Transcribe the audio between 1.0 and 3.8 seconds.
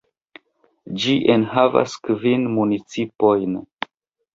Ĝi enhavas kvin municipojn.